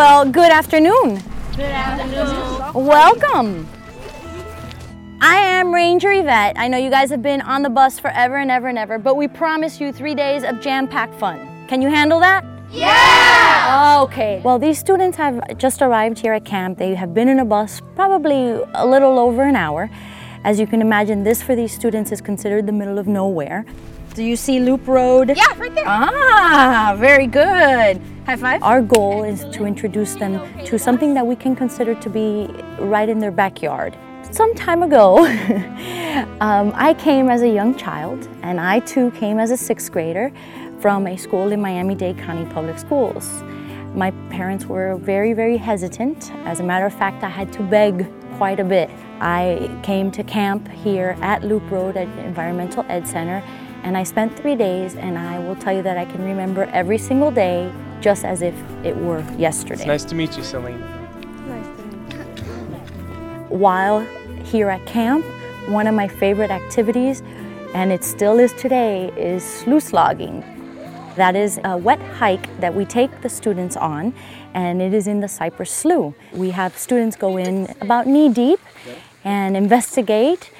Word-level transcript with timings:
Well, 0.00 0.24
good 0.24 0.50
afternoon. 0.50 1.20
Good 1.50 1.60
afternoon. 1.60 2.86
Welcome. 2.86 3.68
I 5.20 5.36
am 5.36 5.74
Ranger 5.74 6.10
Yvette. 6.10 6.58
I 6.58 6.68
know 6.68 6.78
you 6.78 6.88
guys 6.88 7.10
have 7.10 7.20
been 7.20 7.42
on 7.42 7.60
the 7.60 7.68
bus 7.68 7.98
forever 7.98 8.38
and 8.38 8.50
ever 8.50 8.68
and 8.68 8.78
ever, 8.78 8.98
but 8.98 9.18
we 9.18 9.28
promise 9.28 9.78
you 9.78 9.92
three 9.92 10.14
days 10.14 10.42
of 10.42 10.62
jam-packed 10.62 11.14
fun. 11.16 11.66
Can 11.68 11.82
you 11.82 11.90
handle 11.90 12.18
that? 12.20 12.46
Yeah! 12.70 14.00
Okay. 14.04 14.40
Well, 14.42 14.58
these 14.58 14.78
students 14.78 15.18
have 15.18 15.58
just 15.58 15.82
arrived 15.82 16.18
here 16.18 16.32
at 16.32 16.46
camp. 16.46 16.78
They 16.78 16.94
have 16.94 17.12
been 17.12 17.28
in 17.28 17.38
a 17.38 17.44
bus 17.44 17.82
probably 17.94 18.58
a 18.72 18.86
little 18.86 19.18
over 19.18 19.42
an 19.42 19.54
hour. 19.54 19.90
As 20.44 20.58
you 20.58 20.66
can 20.66 20.80
imagine, 20.80 21.24
this 21.24 21.42
for 21.42 21.54
these 21.54 21.74
students 21.74 22.10
is 22.10 22.22
considered 22.22 22.64
the 22.64 22.72
middle 22.72 22.98
of 22.98 23.06
nowhere. 23.06 23.66
Do 24.14 24.24
you 24.24 24.34
see 24.34 24.60
Loop 24.60 24.88
Road? 24.88 25.28
Yeah, 25.36 25.58
right 25.58 25.74
there. 25.74 25.84
Ah, 25.86 26.96
very 26.98 27.26
good. 27.26 28.00
High 28.30 28.36
five. 28.36 28.62
Our 28.62 28.80
goal 28.80 29.24
is 29.24 29.44
to 29.56 29.64
introduce 29.64 30.14
them 30.14 30.38
to 30.64 30.78
something 30.78 31.14
that 31.14 31.26
we 31.26 31.34
can 31.34 31.56
consider 31.56 31.96
to 31.96 32.08
be 32.08 32.46
right 32.78 33.08
in 33.08 33.18
their 33.18 33.32
backyard. 33.32 33.98
Some 34.30 34.54
time 34.54 34.84
ago, 34.84 35.26
um, 36.40 36.70
I 36.76 36.94
came 36.96 37.28
as 37.28 37.42
a 37.42 37.48
young 37.48 37.74
child, 37.74 38.28
and 38.44 38.60
I 38.60 38.78
too 38.78 39.10
came 39.18 39.40
as 39.40 39.50
a 39.50 39.56
sixth 39.56 39.90
grader 39.90 40.30
from 40.78 41.08
a 41.08 41.16
school 41.16 41.50
in 41.50 41.60
Miami-Dade 41.60 42.18
County 42.18 42.48
Public 42.52 42.78
Schools. 42.78 43.42
My 43.96 44.12
parents 44.30 44.64
were 44.66 44.94
very, 44.94 45.32
very 45.32 45.56
hesitant. 45.56 46.30
As 46.46 46.60
a 46.60 46.62
matter 46.62 46.86
of 46.86 46.94
fact, 46.94 47.24
I 47.24 47.28
had 47.28 47.52
to 47.54 47.64
beg 47.64 48.06
quite 48.36 48.60
a 48.60 48.64
bit. 48.64 48.90
I 49.20 49.76
came 49.82 50.12
to 50.12 50.22
camp 50.22 50.68
here 50.68 51.16
at 51.20 51.42
Loop 51.42 51.68
Road 51.68 51.96
at 51.96 52.06
Environmental 52.24 52.86
Ed 52.88 53.08
Center 53.08 53.42
and 53.82 53.96
I 53.96 54.02
spent 54.02 54.38
three 54.38 54.54
days 54.54 54.94
and 54.94 55.18
I 55.18 55.38
will 55.38 55.56
tell 55.56 55.74
you 55.74 55.82
that 55.82 55.96
I 55.96 56.04
can 56.04 56.22
remember 56.22 56.64
every 56.64 56.98
single 56.98 57.30
day 57.30 57.72
just 58.00 58.24
as 58.24 58.42
if 58.42 58.54
it 58.84 58.96
were 58.96 59.20
yesterday. 59.38 59.82
It's 59.82 59.86
nice 59.86 60.04
to 60.04 60.14
meet 60.14 60.36
you, 60.36 60.42
Celine. 60.42 60.80
Nice 61.48 61.66
to 61.66 61.82
meet 61.86 62.38
you. 62.38 63.56
While 63.56 64.00
here 64.44 64.70
at 64.70 64.84
camp, 64.86 65.24
one 65.68 65.86
of 65.86 65.94
my 65.94 66.08
favorite 66.08 66.50
activities, 66.50 67.22
and 67.74 67.92
it 67.92 68.02
still 68.02 68.38
is 68.38 68.52
today, 68.54 69.12
is 69.16 69.44
slough 69.44 69.82
slogging. 69.82 70.42
That 71.16 71.36
is 71.36 71.60
a 71.64 71.76
wet 71.76 72.00
hike 72.00 72.60
that 72.60 72.74
we 72.74 72.84
take 72.84 73.20
the 73.20 73.28
students 73.28 73.76
on, 73.76 74.14
and 74.54 74.80
it 74.80 74.94
is 74.94 75.06
in 75.06 75.20
the 75.20 75.28
Cypress 75.28 75.70
Slough. 75.70 76.14
We 76.32 76.50
have 76.50 76.76
students 76.76 77.16
go 77.16 77.36
in 77.36 77.72
about 77.80 78.06
knee 78.06 78.28
deep 78.28 78.60
and 79.24 79.56
investigate 79.56 80.50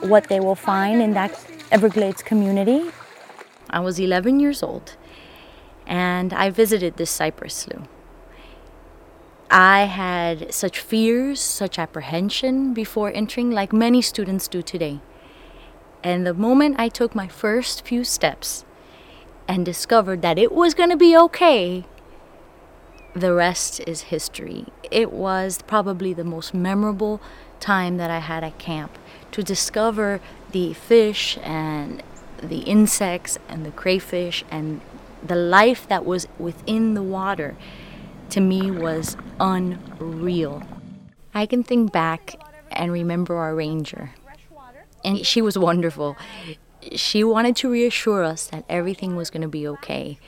what 0.00 0.28
they 0.28 0.40
will 0.40 0.54
find 0.54 1.00
in 1.00 1.14
that 1.14 1.32
Everglades 1.70 2.22
community. 2.22 2.90
I 3.70 3.80
was 3.80 3.98
11 4.00 4.40
years 4.40 4.62
old 4.62 4.96
and 5.88 6.32
I 6.34 6.50
visited 6.50 6.96
this 6.96 7.10
cypress 7.10 7.54
slough. 7.54 7.88
I 9.50 9.84
had 9.84 10.52
such 10.52 10.78
fears, 10.78 11.40
such 11.40 11.78
apprehension 11.78 12.74
before 12.74 13.10
entering, 13.10 13.50
like 13.50 13.72
many 13.72 14.02
students 14.02 14.46
do 14.46 14.60
today. 14.60 15.00
And 16.04 16.26
the 16.26 16.34
moment 16.34 16.76
I 16.78 16.90
took 16.90 17.14
my 17.14 17.26
first 17.26 17.84
few 17.86 18.04
steps 18.04 18.66
and 19.48 19.64
discovered 19.64 20.20
that 20.20 20.38
it 20.38 20.52
was 20.52 20.74
going 20.74 20.90
to 20.90 20.96
be 20.96 21.16
okay, 21.16 21.86
the 23.14 23.32
rest 23.32 23.80
is 23.86 24.02
history. 24.02 24.66
It 24.90 25.10
was 25.10 25.60
probably 25.66 26.12
the 26.12 26.24
most 26.24 26.52
memorable 26.52 27.20
time 27.58 27.96
that 27.96 28.10
I 28.10 28.18
had 28.18 28.44
at 28.44 28.58
camp 28.58 28.98
to 29.32 29.42
discover 29.42 30.20
the 30.52 30.74
fish 30.74 31.38
and 31.42 32.02
the 32.42 32.60
insects 32.60 33.38
and 33.48 33.64
the 33.64 33.70
crayfish 33.70 34.44
and 34.50 34.82
the 35.24 35.36
life 35.36 35.88
that 35.88 36.04
was 36.04 36.26
within 36.38 36.94
the 36.94 37.02
water 37.02 37.56
to 38.30 38.40
me 38.40 38.70
was 38.70 39.16
unreal. 39.40 40.62
I 41.34 41.46
can 41.46 41.62
think 41.62 41.92
back 41.92 42.40
and 42.70 42.92
remember 42.92 43.36
our 43.36 43.54
ranger, 43.54 44.12
and 45.04 45.24
she 45.26 45.40
was 45.40 45.58
wonderful. 45.58 46.16
She 46.92 47.24
wanted 47.24 47.56
to 47.56 47.70
reassure 47.70 48.22
us 48.22 48.46
that 48.46 48.64
everything 48.68 49.16
was 49.16 49.30
going 49.30 49.42
to 49.42 49.48
be 49.48 49.66
okay. 49.68 50.18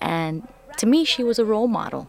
And 0.00 0.48
to 0.78 0.86
me, 0.86 1.04
she 1.04 1.22
was 1.22 1.38
a 1.38 1.44
role 1.44 1.68
model. 1.68 2.08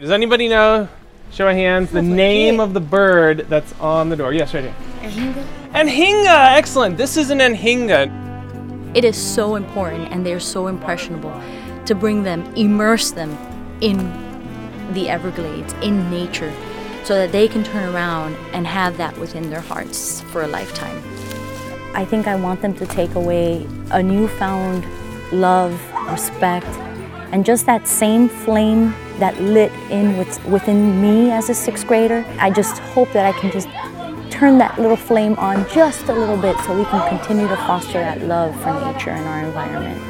Does 0.00 0.10
anybody 0.10 0.48
know, 0.48 0.88
show 1.30 1.48
of 1.48 1.54
hands, 1.54 1.90
the 1.90 2.02
name 2.02 2.58
of 2.58 2.74
the 2.74 2.80
bird 2.80 3.46
that's 3.48 3.72
on 3.80 4.08
the 4.08 4.16
door? 4.16 4.32
Yes, 4.32 4.52
right 4.54 4.64
here. 4.64 4.74
Anhinga. 5.00 5.46
Anhinga! 5.72 6.56
Excellent. 6.56 6.96
This 6.96 7.16
is 7.16 7.30
an 7.30 7.38
anhinga. 7.38 8.21
It 8.94 9.04
is 9.04 9.16
so 9.16 9.54
important 9.54 10.12
and 10.12 10.24
they're 10.24 10.40
so 10.40 10.66
impressionable 10.66 11.40
to 11.86 11.94
bring 11.94 12.22
them, 12.22 12.44
immerse 12.54 13.10
them 13.10 13.36
in 13.80 13.98
the 14.92 15.08
Everglades, 15.08 15.72
in 15.82 16.10
nature, 16.10 16.52
so 17.04 17.14
that 17.14 17.32
they 17.32 17.48
can 17.48 17.64
turn 17.64 17.94
around 17.94 18.36
and 18.52 18.66
have 18.66 18.96
that 18.98 19.16
within 19.18 19.50
their 19.50 19.60
hearts 19.60 20.20
for 20.20 20.42
a 20.42 20.46
lifetime. 20.46 21.02
I 21.94 22.04
think 22.04 22.26
I 22.26 22.36
want 22.36 22.60
them 22.62 22.74
to 22.74 22.86
take 22.86 23.14
away 23.14 23.66
a 23.90 24.02
newfound 24.02 24.86
love, 25.32 25.72
respect, 26.10 26.66
and 27.32 27.44
just 27.46 27.64
that 27.66 27.88
same 27.88 28.28
flame 28.28 28.94
that 29.18 29.40
lit 29.40 29.72
in 29.90 30.16
within 30.50 31.00
me 31.00 31.30
as 31.30 31.48
a 31.48 31.54
sixth 31.54 31.86
grader. 31.86 32.24
I 32.38 32.50
just 32.50 32.78
hope 32.78 33.10
that 33.12 33.24
I 33.24 33.38
can 33.38 33.50
just 33.50 33.68
turn 34.42 34.58
that 34.58 34.76
little 34.76 34.96
flame 34.96 35.36
on 35.36 35.64
just 35.68 36.02
a 36.08 36.12
little 36.12 36.36
bit 36.36 36.58
so 36.64 36.76
we 36.76 36.84
can 36.86 37.08
continue 37.08 37.46
to 37.46 37.54
foster 37.58 38.00
that 38.00 38.20
love 38.22 38.52
for 38.60 38.72
nature 38.92 39.10
and 39.10 39.24
our 39.28 39.44
environment. 39.44 40.02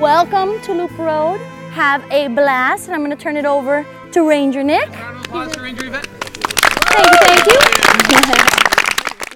Welcome 0.00 0.60
to 0.62 0.74
Loop 0.74 0.98
Road. 0.98 1.38
Have 1.70 2.04
a 2.10 2.26
blast, 2.26 2.88
and 2.88 2.96
I'm 2.96 3.02
going 3.02 3.16
to 3.16 3.22
turn 3.22 3.36
it 3.36 3.44
over 3.44 3.86
to 4.10 4.28
Ranger 4.28 4.64
Nick. 4.64 4.88
Applause 4.88 5.54
for 5.54 5.62
Ranger 5.62 5.86
Yvette. 5.86 6.06
Thank 6.06 7.46
you, 7.46 7.60
thank 7.60 8.50
you. 8.50 8.56